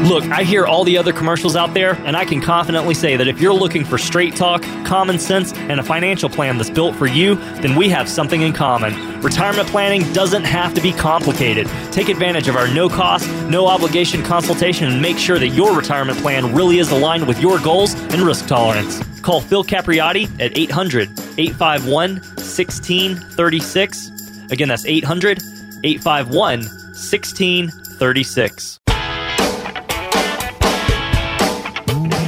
[0.06, 3.28] Look, I hear all the other commercials out there, and I can confidently say that
[3.28, 7.08] if you're looking for straight talk, common sense, and a financial plan that's built for
[7.08, 9.20] you, then we have something in common.
[9.22, 11.68] Retirement planning doesn't have to be complicated.
[11.92, 16.20] Take advantage of our no cost, no obligation consultation and make sure that your retirement
[16.20, 19.02] plan really is aligned with your goals and risk tolerance.
[19.22, 24.12] Call Phil Capriotti at 800 851 1636.
[24.52, 25.42] Again, that's 800
[25.84, 28.80] 851 1636.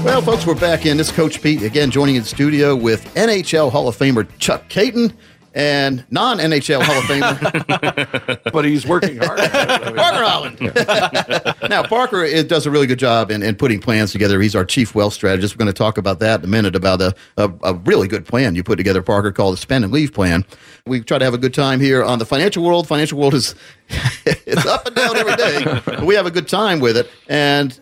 [0.08, 0.96] Well, folks, we're back in.
[0.96, 5.13] This is Coach Pete again, joining in studio with NHL Hall of Famer Chuck Kaiton
[5.54, 9.38] and non NHL Hall of Famer but he's working hard.
[9.38, 10.62] Parker Holland.
[11.70, 14.39] now, Parker it does a really good job in, in putting plans together.
[14.39, 15.56] He's our chief wealth strategist.
[15.56, 18.26] We're going to talk about that in a minute about a, a, a really good
[18.26, 20.46] plan you put together, Parker, called the Spend and Leave Plan.
[20.86, 22.88] We try to have a good time here on the financial world.
[22.88, 23.56] Financial world is
[24.26, 27.10] it's up and down every day, but we have a good time with it.
[27.28, 27.78] And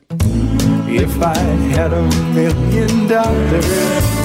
[0.97, 1.37] If I
[1.75, 2.03] had a
[2.33, 4.24] million dollars,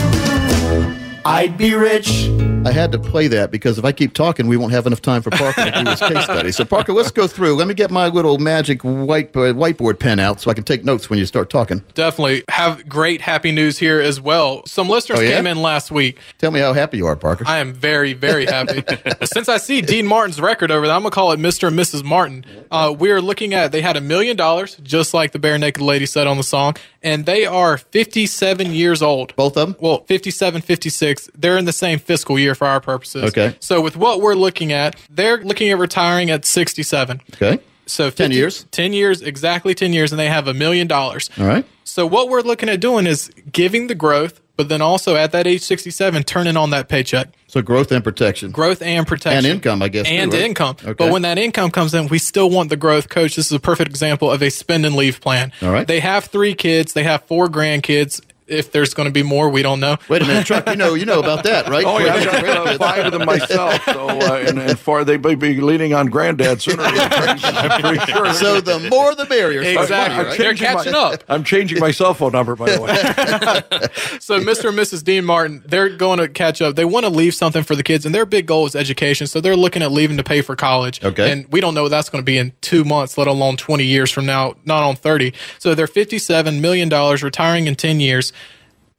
[1.25, 2.29] I'd be rich.
[2.65, 5.23] I had to play that because if I keep talking, we won't have enough time
[5.23, 6.53] for Parker to do his case study.
[6.53, 7.55] So, Parker, let's go through.
[7.55, 10.85] Let me get my little magic white, uh, whiteboard pen out so I can take
[10.85, 11.83] notes when you start talking.
[11.95, 14.65] Definitely have great happy news here as well.
[14.67, 15.37] Some listeners Oh, yeah?
[15.37, 16.19] came in last week.
[16.39, 17.45] Tell me how happy you are, Parker.
[17.47, 18.83] I am very, very happy.
[19.25, 21.69] Since I see Dean Martin's record over there, I'm gonna call it Mr.
[21.69, 22.03] and Mrs.
[22.05, 22.45] Martin.
[22.71, 25.83] Uh, we are looking at they had a million dollars, just like the bare naked
[25.83, 29.35] lady said on the song, and they are 57 years old.
[29.37, 29.77] Both of them?
[29.81, 31.10] Well, 57, 56.
[31.35, 33.25] They're in the same fiscal year for our purposes.
[33.25, 33.57] Okay.
[33.61, 37.21] So with what we're looking at, they're looking at retiring at 67.
[37.35, 37.59] Okay.
[37.87, 38.65] So 10 years?
[38.71, 41.29] 10 years, exactly 10 years, and they have a million dollars.
[41.39, 41.67] All right.
[41.85, 45.47] So what we're looking at doing is giving the growth, but then also at that
[45.49, 47.29] age 67, turning on that paycheck.
[47.49, 48.53] So, growth and protection.
[48.53, 49.39] Growth and protection.
[49.39, 50.43] And income, I guess, too, And right?
[50.43, 50.77] income.
[50.81, 50.93] Okay.
[50.93, 53.09] But when that income comes in, we still want the growth.
[53.09, 55.51] Coach, this is a perfect example of a spend and leave plan.
[55.61, 55.85] All right.
[55.85, 56.93] They have three kids.
[56.93, 58.21] They have four grandkids.
[58.51, 59.97] If there's going to be more, we don't know.
[60.09, 60.69] Wait a minute, Chuck.
[60.69, 61.85] You know, you know about that, right?
[61.87, 63.83] Oh yeah, I've got uh, five of them myself.
[63.85, 66.83] So uh, and, and four, they may be leaning on Granddad sooner.
[66.87, 68.33] I'm pretty sure.
[68.41, 69.63] So the more the merrier.
[69.63, 70.17] Starts Exactly.
[70.17, 70.39] money, right?
[70.39, 71.25] They're catching my- up.
[71.29, 74.19] I'm changing my cell phone number, by the way.
[74.21, 74.69] So Mr.
[74.71, 75.05] and Mrs.
[75.05, 76.77] Dean Martin, they're going to catch up.
[76.77, 79.27] They want to leave something for the kids, and their big goal is education.
[79.27, 81.03] So they're looking at leaving to pay for college.
[81.05, 81.31] Okay.
[81.31, 83.85] And we don't know what that's going to be in two months, let alone 20
[83.85, 85.33] years from now, not on 30.
[85.59, 88.33] So they're $57 million, retiring in 10 years.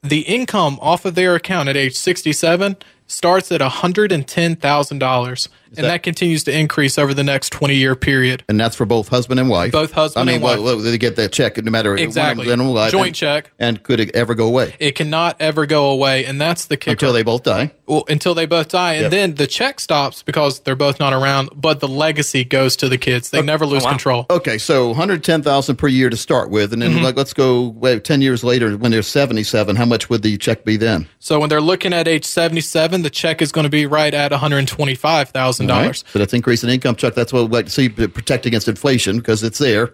[0.03, 5.47] The income off of their account at age 67 starts at $110,000.
[5.77, 8.43] And that, continues to increase over the next 20 year period.
[8.49, 9.71] And that's for both husband and wife.
[9.71, 10.83] Both husband I mean, and wife.
[10.83, 12.47] they get that check no matter Exactly.
[12.47, 12.91] one of alive.
[12.91, 13.51] Joint and, check.
[13.59, 16.91] And could it ever go away It cannot ever go away, and that's the kicker.
[16.91, 17.71] until they both die?
[17.87, 19.11] well, until they both die, and Yep.
[19.11, 21.49] then the check stops because they're both not around.
[21.55, 24.25] But the legacy goes to the kids; they never lose control.
[24.29, 27.03] Okay, so 110,000 per year to start with, and then Mm-hmm.
[27.03, 29.75] like, let's go wait, 10 years later when they're 77.
[29.75, 31.07] How much would the check be then?
[31.19, 34.31] So when they're looking at age seventy-seven, the check is going to be right at
[34.31, 35.29] one hundred twenty-five
[35.67, 36.03] thousand dollars.
[36.11, 37.13] So that's increase in income, Chuck.
[37.13, 39.93] That's what we like to see to protect against inflation because it's there.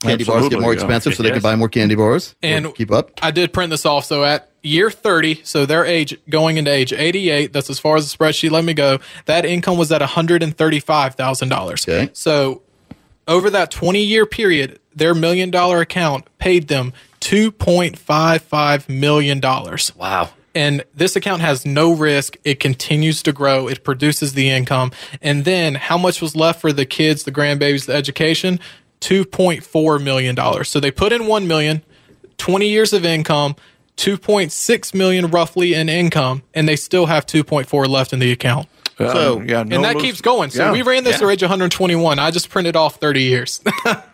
[0.00, 0.80] Candy bars get Absolutely, more yeah.
[0.80, 3.12] expensive, so they can buy more candy bars And keep up.
[3.22, 4.04] I did print this off.
[4.04, 8.10] So at year 30, so their age going into age 88, that's as far as
[8.10, 11.88] the spreadsheet let me go, that income was at $135,000.
[11.88, 12.10] Okay.
[12.14, 12.62] So
[13.28, 19.40] over that 20 year period, their million dollar account paid them $2.55 million.
[19.96, 20.30] Wow.
[20.54, 22.36] And this account has no risk.
[22.44, 23.68] It continues to grow.
[23.68, 24.92] It produces the income.
[25.20, 28.60] And then how much was left for the kids, the grandbabies, the education?
[29.00, 30.64] $2.4 million.
[30.64, 31.82] So they put in 1 million,
[32.38, 33.56] 20 years of income,
[33.96, 38.68] 2.6 million roughly in income, and they still have 2.4 left in the account.
[38.98, 40.50] So- Uh, yeah, no and that lose- keeps going.
[40.50, 40.72] So yeah.
[40.72, 42.18] we ran this to age 121.
[42.18, 43.60] I just printed off 30 years.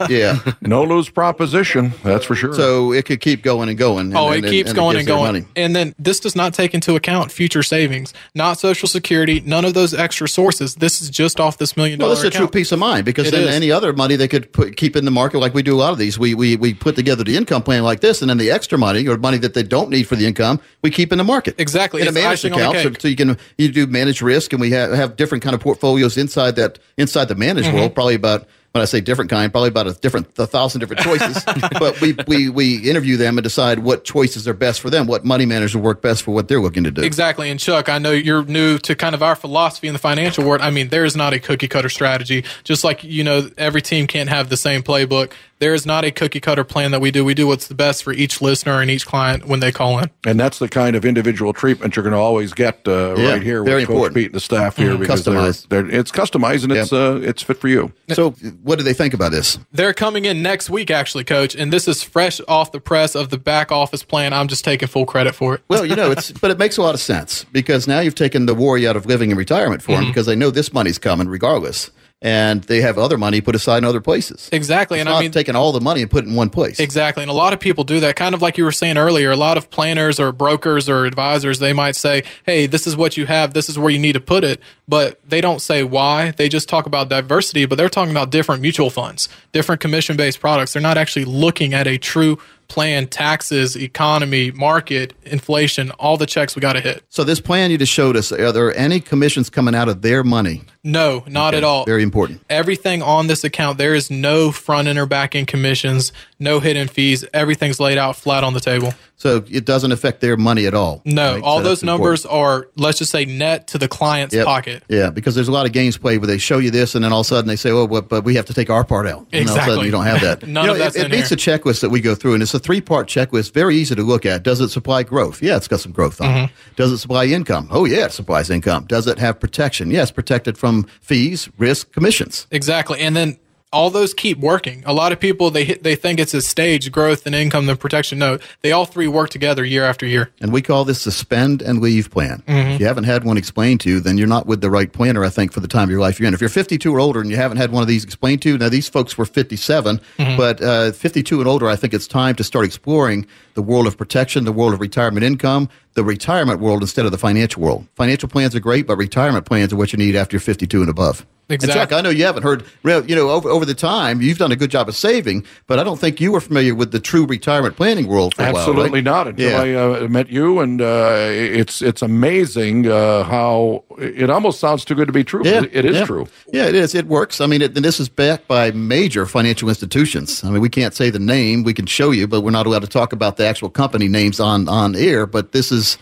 [0.09, 0.39] Yeah.
[0.63, 1.93] no lose proposition.
[2.05, 2.55] That's for sure.
[2.55, 4.17] so it could keep going and going.
[4.17, 5.33] Oh, and- it keeps and going gives and going.
[5.33, 5.45] money.
[5.57, 9.75] And then this does not take into account future savings, not Social Security, none of
[9.75, 10.77] those extra sources.
[10.77, 13.29] This is just off this million Well, dollar that's a true peace of mind because
[13.29, 13.55] It then is.
[13.55, 15.93] any other money they could put, keep in the market, like we do a lot
[15.93, 18.51] of these, we, we we put together the income plan like this, and then the
[18.51, 21.25] extra money or money that they don't need for the income, we keep in the
[21.25, 21.55] market.
[21.59, 22.01] Exactly.
[22.03, 24.53] in a managed icing on the account, so, so you can you do manage risk,
[24.53, 27.77] and we have, have different kind of portfolios inside that inside the managed Mm-hmm.
[27.77, 27.95] world.
[27.95, 28.47] Probably about
[28.79, 31.45] when I say different kind, probably about a different a thousand different choices.
[31.79, 35.25] but we, we we interview them and decide what choices are best for them, what
[35.25, 37.03] money managers work best for what they're looking to do.
[37.03, 37.51] Exactly.
[37.51, 40.63] And Chuck, I know you're new to kind of our philosophy in the financial world.
[40.63, 42.45] I mean, there is not a cookie cutter strategy.
[42.65, 45.33] Just like, you know, every team can't have the same playbook.
[45.61, 47.25] There is not a cookie cutter plan that we do.
[47.25, 50.09] We do what's the best for each listener and each client when they call in.
[50.25, 53.43] and that's the kind of individual treatment you're going to always get uh, Yeah, right
[53.43, 54.15] here very with Coach important.
[54.15, 57.59] Pete and the staff here because they're, they're, it's customized and it's uh, it's fit
[57.59, 57.93] for you.
[58.11, 58.37] So,
[58.69, 59.59] what do they think about this?
[59.73, 61.55] They're coming in next week, actually, coach.
[61.57, 64.33] And this is fresh off the press of the back office plan.
[64.35, 65.63] I'm just taking full credit for it.
[65.69, 68.47] Well, you know, it's but it makes a lot of sense because now you've taken
[68.47, 70.11] the worry out of living in retirement for them Mm-hmm.
[70.11, 73.85] because they know this money's coming regardless, and they have other money put aside in
[73.85, 74.49] other places.
[74.51, 74.99] Exactly.
[74.99, 76.81] It's and not I mean, taking all the money and put it in one place.
[76.81, 77.23] Exactly.
[77.23, 78.17] And a lot of people do that.
[78.17, 81.61] Kind of like you were saying earlier, a lot of planners or brokers or advisors,
[81.61, 83.55] they might say, Hey, this is what you have.
[83.55, 84.61] This is where you need to put it.
[84.89, 86.33] But they don't say why.
[86.33, 90.41] They just talk about diversity, but they're talking about different mutual funds, different commission based
[90.41, 90.73] products.
[90.73, 96.55] They're not actually looking at a true plan, taxes, economy, market, inflation, all the checks
[96.55, 97.03] we got to hit.
[97.09, 100.23] So this plan you just showed us, are there any commissions coming out of their
[100.23, 100.63] money?
[100.89, 101.85] No, not at all.
[101.85, 102.41] Very important.
[102.49, 106.89] everything on this account, there is no front end or back end commissions, no hidden
[106.89, 107.25] fees.
[107.35, 108.95] Everything's laid out flat on the table.
[109.17, 111.03] So it doesn't affect their money at all.
[111.05, 111.43] No, right?
[111.43, 112.41] all So those numbers important.
[112.41, 114.47] are, let's just say, net to the client's Yep.
[114.47, 114.83] pocket.
[114.89, 117.13] Yeah, because there's a lot of games played where they show you this, and then
[117.13, 119.09] all of a sudden they say, "Oh, but, but we have to take our part
[119.09, 119.87] out." And all of a sudden Exactly.
[119.87, 120.43] you don't have that.
[120.47, 121.25] None you know, of that's it, it here.
[121.25, 123.53] a checklist that we go through, and it's a three-part checklist.
[123.53, 124.45] Very easy to look at.
[124.45, 125.43] Does it supply growth?
[125.43, 126.45] Yeah, it's got some growth on Mm-hmm.
[126.45, 126.51] it.
[126.77, 127.67] Does it supply income?
[127.73, 128.85] Oh, yeah, it supplies income.
[128.87, 129.91] Does it have protection?
[129.91, 132.47] Yes, protected from fees, risk, commissions.
[132.51, 133.01] Exactly.
[133.01, 133.39] And then
[133.73, 134.83] all those keep working.
[134.87, 137.77] A lot of people they hit, they think it's a stage growth and income then
[137.77, 138.19] protection.
[138.19, 140.31] No, they all three work together year after year.
[140.41, 142.43] And we call this the spend and leave plan.
[142.47, 142.71] Mm-hmm.
[142.71, 145.25] If you haven't had one explained to you, then you're not with the right planner,
[145.25, 146.35] I think, for the time of your life you're in.
[146.35, 148.59] If you're 52 or older and you haven't had one of these explained to you,
[148.59, 150.37] now these folks were 57, Mm-hmm.
[150.37, 153.97] but uh, 52 and older, I think it's time to start exploring the world of
[153.97, 157.87] protection, the world of retirement income, the retirement world instead of the financial world.
[157.95, 160.91] Financial plans are great, but retirement plans are what you need after you're 52 and
[160.91, 161.27] above.
[161.51, 161.97] And Chuck, Exactly.
[161.97, 164.71] I know you haven't heard, you know, over, over the time, you've done a good
[164.71, 168.07] job of saving, but I don't think you were familiar with the true retirement planning
[168.07, 168.59] world for a while.
[168.59, 169.05] Absolutely right?
[169.05, 169.63] not until Yeah.
[169.63, 174.95] I uh, met you, and uh, it's it's amazing uh, how it almost sounds too
[174.95, 175.41] good to be true.
[175.43, 176.05] Yeah, it is yeah.
[176.05, 176.27] true.
[176.53, 176.95] Yeah, it is.
[176.95, 177.41] It works.
[177.41, 180.45] I mean, it, and this is backed by major financial institutions.
[180.45, 181.65] I mean, we can't say the name.
[181.65, 184.39] We can show you, but we're not allowed to talk about the actual company names
[184.39, 185.25] on on air.
[185.25, 185.97] But this is.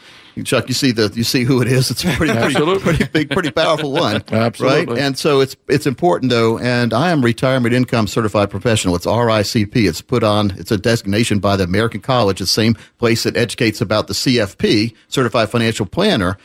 [0.45, 1.91] Chuck, you see the you see who it is.
[1.91, 4.23] It's a pretty pretty, pretty big, pretty powerful one.
[4.29, 4.95] Absolutely.
[4.95, 5.03] right?
[5.03, 6.59] And so it's it's important though.
[6.59, 8.95] And I am retirement income certified professional.
[8.97, 9.89] It's RICP.
[9.89, 10.53] It's put on.
[10.59, 14.95] It's a designation by the American College, the same place that educates about the CFP,
[15.09, 16.37] Certified Financial Planner.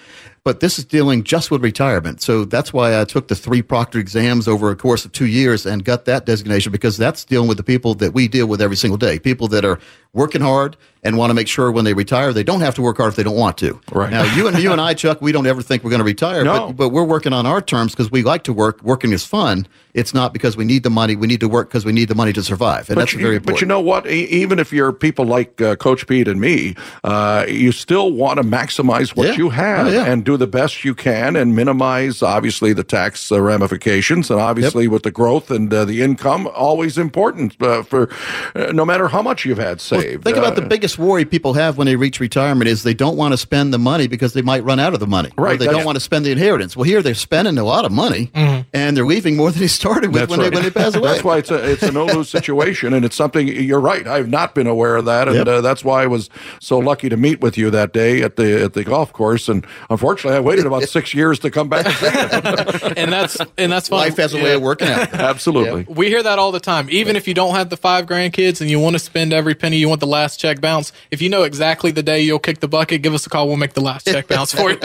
[0.43, 2.21] But this is dealing just with retirement.
[2.21, 5.65] So that's why I took the three proctor exams over a course of two years
[5.65, 8.75] and got that designation because that's dealing with the people that we deal with every
[8.77, 9.19] single day.
[9.19, 9.77] People that are
[10.13, 12.97] working hard and want to make sure when they retire they don't have to work
[12.97, 13.79] hard if they don't want to.
[13.91, 14.11] Right.
[14.11, 16.43] Now you and you and I, Chuck, we don't ever think we're going to retire,
[16.43, 16.67] No.
[16.67, 18.81] but, but we're working on our terms because we like to work.
[18.83, 19.67] Working is fun.
[19.93, 21.15] It's not because we need the money.
[21.15, 23.35] We need to work because we need the money to survive, and that's you, very
[23.35, 23.55] important.
[23.57, 24.07] But you know what?
[24.07, 28.43] Even if you're people like uh, Coach Pete and me, uh, you still want to
[28.43, 29.33] maximize what Yeah.
[29.35, 30.05] you have Oh, yeah.
[30.05, 34.29] and do the best you can and minimize, obviously, the tax uh, ramifications.
[34.31, 38.09] And obviously, with the growth and uh, the income, always important uh, for
[38.55, 40.23] uh, no matter how much you've had Well, saved.
[40.23, 43.17] think about Uh, the biggest worry people have when they reach retirement is they don't
[43.17, 45.29] want to spend the money because they might run out of the money.
[45.37, 46.75] Or Right, they don't want to spend the inheritance.
[46.75, 50.11] Well, here they're spending a lot of money and they're leaving more than they started
[50.13, 50.49] with That's when, right.
[50.51, 51.07] they, when they pass away.
[51.11, 53.47] That's why it's a it's a no lose situation, and it's something.
[53.47, 54.05] You're right.
[54.07, 55.47] I've not been aware of that, and Yep.
[55.47, 58.63] uh, that's why I was so lucky to meet with you that day at the
[58.63, 59.49] at the golf course.
[59.49, 61.85] And unfortunately, I waited about six years to come back.
[61.85, 63.99] And and that's and that's fine.
[63.99, 65.13] Life has a way of working out.
[65.13, 65.85] Absolutely.
[65.87, 66.89] We hear that all the time.
[66.89, 69.77] Even if you don't have the five grandkids and you want to spend every penny,
[69.77, 70.91] you want the last check bounce.
[71.09, 73.47] If you know exactly the day you'll kick the bucket, give us a call.
[73.47, 74.77] We'll make the last check bounce for you.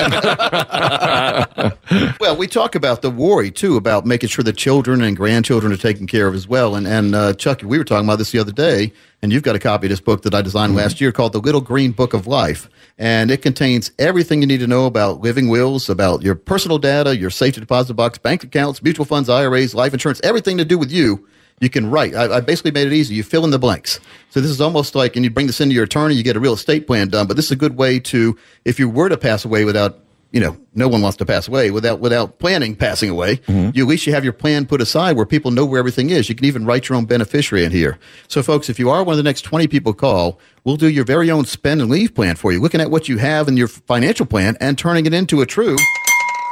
[2.20, 5.77] Well, we talk about the worry too about making sure the children and grandchildren are
[5.77, 6.75] taken care of as well.
[6.75, 8.92] And and uh, Chuck, we were talking about this the other day,
[9.27, 10.79] and you've got a copy of this book that I designed mm-hmm.
[10.79, 14.61] last year called The Little Green Book of Life, and it contains everything you need
[14.61, 18.85] to know about living wills, about your personal data, your safety deposit box, bank accounts,
[18.85, 21.27] mutual funds, IRAs, life insurance, everything to do with you.
[21.59, 22.15] You can write.
[22.15, 23.17] I, I basically made it easy.
[23.17, 23.99] You fill in the blanks.
[24.31, 26.41] So this is almost like, and you bring this into your attorney, you get a
[26.41, 27.27] real estate plan done.
[27.27, 29.99] But this is a good way to, if you were to pass away without
[30.33, 33.37] you know, no one wants to pass away without without planning passing away.
[33.37, 33.71] Mm-hmm.
[33.75, 36.29] You at least you have your plan put aside where people know where everything is.
[36.29, 37.99] You can even write your own beneficiary in here.
[38.29, 41.05] So, folks, if you are one of the next twenty people call, we'll do your
[41.05, 43.69] very own spend and leave plan for you, looking at what you have in your
[43.69, 45.77] financial plan and turning it into a true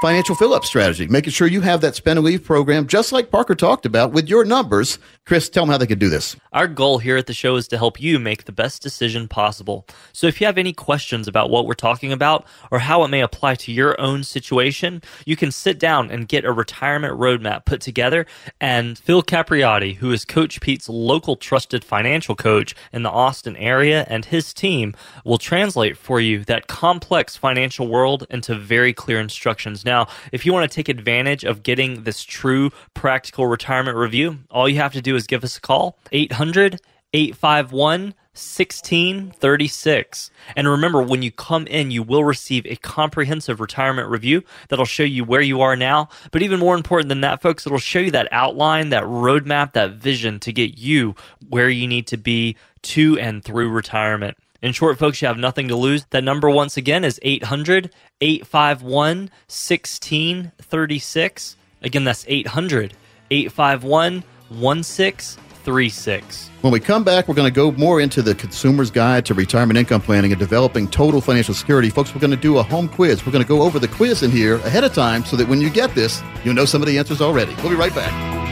[0.04, 3.30] financial fill up strategy, making sure you have that spend and leave program, just like
[3.30, 4.98] Parker talked about with your numbers.
[5.24, 6.36] Chris, tell them how they could do this.
[6.52, 9.86] Our goal here at the show is to help you make the best decision possible.
[10.12, 13.22] So if you have any questions about what we're talking about or how it may
[13.22, 17.80] apply to your own situation, you can sit down and get a retirement roadmap put
[17.80, 18.26] together.
[18.60, 24.04] And Phil Capriotti, who is Coach Pete's local trusted financial coach in the Austin area,
[24.10, 29.82] and his team will translate for you that complex financial world into very clear instructions.
[29.82, 29.93] Now,
[30.32, 34.76] if you want to take advantage of getting this true practical retirement review, all you
[34.76, 36.80] have to do is give us a call 800
[37.12, 40.30] 851 1636.
[40.56, 45.04] And remember, when you come in, you will receive a comprehensive retirement review that'll show
[45.04, 46.08] you where you are now.
[46.32, 49.92] But even more important than that, folks, it'll show you that outline, that roadmap, that
[49.92, 51.14] vision to get you
[51.48, 54.36] where you need to be to and through retirement.
[54.64, 56.06] In short, folks, you have nothing to lose.
[56.08, 57.90] That number, once again, is 800
[58.22, 61.56] 851 1636.
[61.82, 62.94] Again, that's 800
[63.30, 66.48] 851 1636.
[66.62, 69.76] When we come back, we're going to go more into the consumer's guide to retirement
[69.76, 71.90] income planning and developing total financial security.
[71.90, 73.26] Folks, we're going to do a home quiz.
[73.26, 75.60] We're going to go over the quiz in here ahead of time so that when
[75.60, 77.54] you get this, you'll know some of the answers already.
[77.56, 78.43] We'll be right back.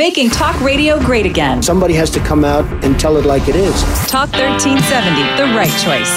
[0.00, 1.62] Making talk radio great again.
[1.62, 3.82] Somebody has to come out and tell it like it is.
[4.08, 6.08] Talk 1370, the right choice.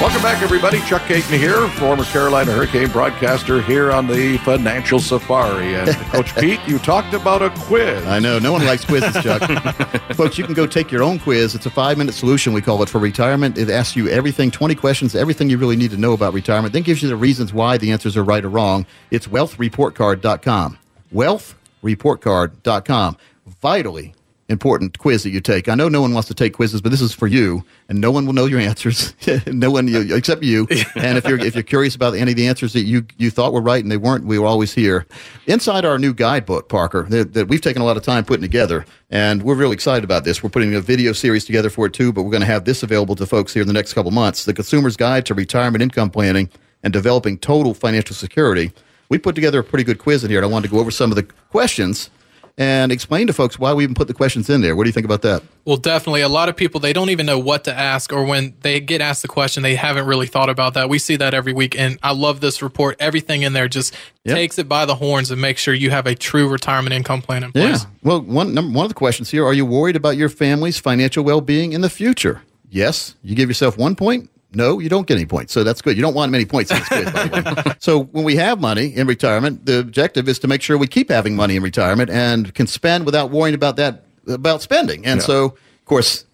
[0.00, 0.78] Welcome back, everybody.
[0.82, 5.74] Chuck Kaiton here, former Carolina Hurricane broadcaster here on the Financial Safari.
[5.74, 8.06] And Coach Pete, you talked about a quiz.
[8.06, 8.38] I know.
[8.38, 9.42] No one likes quizzes, Chuck.
[10.14, 11.56] Folks, you can go take your own quiz.
[11.56, 13.58] It's a five minute solution, we call it, for retirement.
[13.58, 16.84] It asks you everything 20 questions, everything you really need to know about retirement, then
[16.84, 18.86] gives you the reasons why the answers are right or wrong.
[19.10, 20.78] It's wealthreportcard.com.
[21.12, 23.16] Wealthreportcard.com.
[23.60, 24.14] Vitally
[24.48, 25.68] important quiz that you take.
[25.68, 28.10] I know no one wants to take quizzes, but this is for you, and no
[28.10, 29.14] one will know your answers.
[29.46, 30.66] no one you, except you.
[30.96, 33.52] And if you're if you're curious about any of the answers that you you thought
[33.52, 35.06] were right and they weren't, we were always here.
[35.46, 38.84] Inside our new guidebook, Parker, that, that we've taken a lot of time putting together,
[39.10, 40.42] and we're really excited about this.
[40.42, 42.82] We're putting a video series together for it too, but we're going to have this
[42.82, 44.44] available to folks here in the next couple months.
[44.44, 46.50] The Consumer's Guide to Retirement Income Planning
[46.82, 48.72] and Developing Total Financial Security.
[49.08, 50.90] We put together a pretty good quiz in here, and I wanted to go over
[50.90, 52.10] some of the questions
[52.58, 54.74] and explain to folks why we even put the questions in there.
[54.74, 55.42] What do you think about that?
[55.64, 56.22] Well, definitely.
[56.22, 59.00] A lot of people, they don't even know what to ask, or when they get
[59.00, 60.88] asked the question, they haven't really thought about that.
[60.88, 61.78] We see that every week.
[61.78, 62.96] And I love this report.
[62.98, 63.94] Everything in there just
[64.24, 64.34] Yep.
[64.36, 67.44] takes it by the horns and makes sure you have a true retirement income plan
[67.44, 67.82] in place.
[67.84, 67.88] Yeah.
[68.02, 71.22] Well, one number, one of the questions here: Are you worried about your family's financial
[71.24, 72.42] well-being in the future?
[72.68, 73.14] Yes.
[73.22, 74.28] You give yourself one point.
[74.54, 75.52] No, you don't get any points.
[75.52, 75.96] So that's good.
[75.96, 77.74] You don't want many points in this quiz, by the way.
[77.80, 81.10] So when we have money in retirement, the objective is to make sure we keep
[81.10, 85.04] having money in retirement and can spend without worrying about that about spending.
[85.06, 85.26] And Yeah.
[85.26, 86.24] so, of course,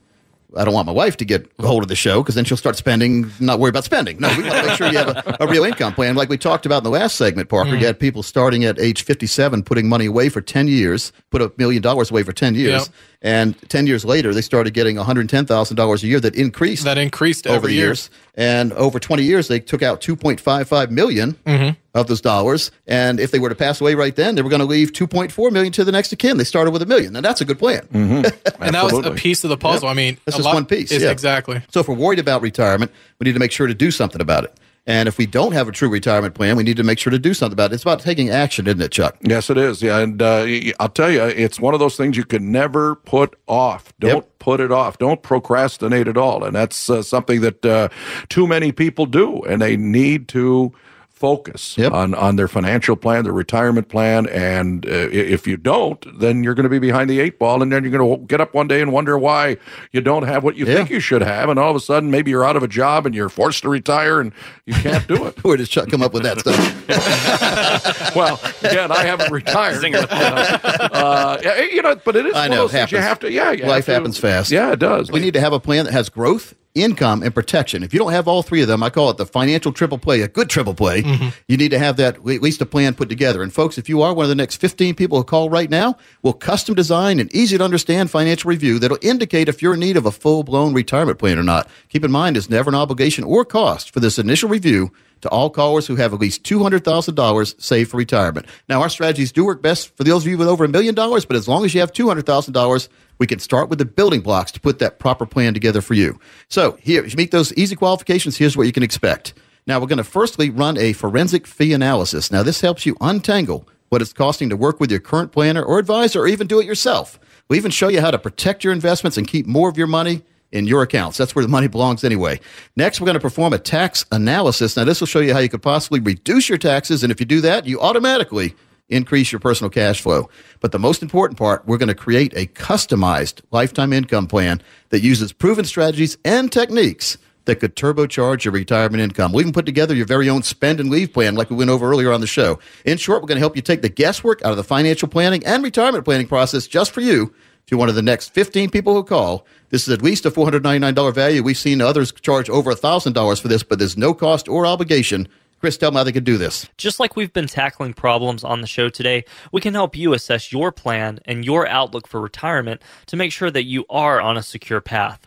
[0.56, 2.56] I don't want my wife to get a hold of the show because then she'll
[2.56, 4.20] start spending, not worry about spending.
[4.20, 6.14] No, we want to make sure you have a, a real income plan.
[6.14, 7.80] Like we talked about in the last segment, Parker, Mm.
[7.80, 11.50] you had people starting at age 57 putting money away for 10 years, put a
[11.56, 12.82] million dollars away for 10 years.
[12.82, 12.94] Yep.
[13.24, 17.56] And 10 years later, they started getting $110,000 a year that increased That increased over
[17.56, 17.86] every the year.
[17.86, 18.10] years.
[18.36, 21.74] And over 20 years, they took out 2.55 million Mhm.
[21.94, 22.70] of those dollars.
[22.86, 25.50] And if they were to pass away right then, they were going to leave 2.4
[25.50, 26.36] million to the next of kin.
[26.36, 27.16] They started with a million.
[27.16, 27.88] And that's a good plan.
[28.60, 29.88] And that was a piece of the puzzle.
[29.88, 29.90] Yep.
[29.90, 30.92] I mean, That's just lot- one piece.
[30.92, 31.10] yeah.
[31.10, 31.62] Exactly.
[31.70, 34.44] So if we're worried about retirement, we need to make sure to do something about
[34.44, 34.54] it.
[34.86, 37.18] And if we don't have a true retirement plan, we need to make sure to
[37.18, 37.74] do something about it.
[37.74, 39.16] It's about taking action, isn't it, Chuck?
[39.22, 39.80] Yes, it is.
[39.80, 40.46] Yeah, and uh,
[40.78, 43.94] I'll tell you, it's one of those things you can never put off.
[43.98, 44.38] Don't Yep.
[44.40, 44.98] put it off.
[44.98, 46.44] Don't procrastinate at all.
[46.44, 47.88] And that's uh, something that uh,
[48.28, 50.70] too many people do, and they need to
[51.14, 54.26] focus on, on their financial plan, their retirement plan.
[54.28, 57.72] And uh, if you don't, then you're going to be behind the eight ball, and
[57.72, 59.56] then you're going to get up one day and wonder why
[59.92, 61.48] you don't have what you think you should have.
[61.48, 63.68] And all of a sudden, maybe you're out of a job and you're forced to
[63.68, 64.32] retire and
[64.66, 65.42] you can't do it.
[65.44, 68.14] Where does Chuck come up with that stuff?
[68.16, 69.82] well, again, I haven't retired.
[69.92, 72.64] but, uh, uh, you know, but it is I know.
[72.64, 73.30] of those you have to.
[73.30, 74.50] Yeah, you life have to- happens fast.
[74.50, 75.10] Yeah, it does.
[75.10, 77.82] We need to have a plan that has growth, income, and protection.
[77.82, 80.22] If you don't have all three of them, I call it the financial triple play,
[80.22, 81.02] a good triple play.
[81.02, 81.28] Mm-hmm.
[81.46, 83.42] You need to have that at least a plan put together.
[83.42, 85.96] And folks, if you are one of the next 15 people who call right now,
[86.22, 89.96] we'll custom design an easy to understand financial review that'll indicate if you're in need
[89.96, 91.68] of a full blown retirement plan or not.
[91.88, 94.90] Keep in mind, it's never an obligation or cost for this initial review
[95.20, 98.46] to all callers who have at least $200,000 saved for retirement.
[98.68, 101.24] Now, our strategies do work best for those of you with over a million dollars,
[101.24, 102.88] but as long as you have $200,000,
[103.18, 106.18] we can start with the building blocks to put that proper plan together for you.
[106.48, 109.34] So, here, to meet those easy qualifications, here's what you can expect.
[109.66, 112.30] Now, we're going to firstly run a forensic fee analysis.
[112.30, 115.78] Now, this helps you untangle what it's costing to work with your current planner or
[115.78, 117.18] advisor or even do it yourself.
[117.48, 120.22] We even show you how to protect your investments and keep more of your money
[120.54, 121.18] in your accounts.
[121.18, 122.40] That's where the money belongs anyway.
[122.76, 124.76] Next, we're going to perform a tax analysis.
[124.76, 127.02] Now, this will show you how you could possibly reduce your taxes.
[127.02, 128.54] And if you do that, you automatically
[128.88, 130.30] increase your personal cash flow.
[130.60, 135.02] But the most important part, we're going to create a customized lifetime income plan that
[135.02, 139.32] uses proven strategies and techniques that could turbocharge your retirement income.
[139.32, 141.90] We even put together your very own spend and leave plan like we went over
[141.90, 142.58] earlier on the show.
[142.84, 145.44] In short, we're going to help you take the guesswork out of the financial planning
[145.44, 147.34] and retirement planning process just for you
[147.70, 149.46] you're one of the next 15 people who call.
[149.70, 151.42] This is at least a $499 value.
[151.42, 155.28] We've seen others charge over $1,000 for this, but there's no cost or obligation.
[155.60, 156.68] Chris, tell them how they could do this.
[156.76, 160.52] Just like we've been tackling problems on the show today, we can help you assess
[160.52, 164.42] your plan and your outlook for retirement to make sure that you are on a
[164.42, 165.26] secure path.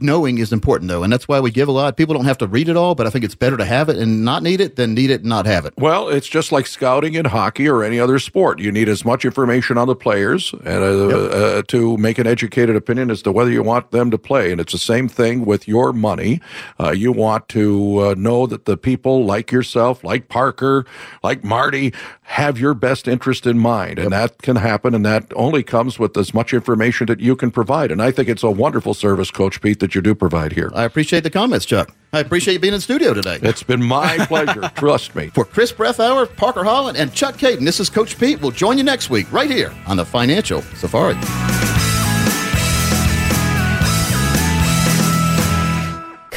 [0.00, 1.96] Knowing is important, though, and that's why we give a lot.
[1.96, 3.96] People don't have to read it all, but I think it's better to have it
[3.96, 5.74] and not need it than need it and not have it.
[5.76, 8.58] Well, it's just like scouting in hockey or any other sport.
[8.58, 12.76] You need as much information on the players and uh, uh, to make an educated
[12.76, 14.52] opinion as to whether you want them to play.
[14.52, 16.40] And it's the same thing with your money.
[16.78, 20.86] Uh, you want to uh, know that the people like yourself, like Parker,
[21.22, 21.92] like Marty,
[22.22, 24.94] have your best interest in mind, and that can happen.
[24.94, 27.90] And that only comes with as much information that you can provide.
[27.90, 30.70] And I think it's a wonderful service, Coach Pete, that you do provide here.
[30.74, 31.94] I appreciate the comments, Chuck.
[32.12, 33.38] I appreciate you being in the studio today.
[33.42, 34.70] It's been my pleasure.
[34.74, 35.28] Trust me.
[35.28, 38.40] For Chris Breathauer, Parker Holland, and Chuck Kaiton, this is Coach Pete.
[38.40, 41.16] We'll join you next week right here on the Financial Safari.